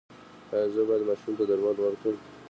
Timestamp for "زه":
0.73-0.81